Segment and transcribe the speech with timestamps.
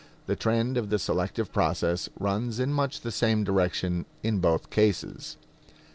[0.25, 5.37] The trend of the selective process runs in much the same direction in both cases.